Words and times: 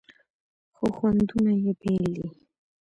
خو 0.75 0.85
خوندونه 0.97 1.51
یې 1.63 1.71
بیل 1.81 2.05
دي. 2.15 2.27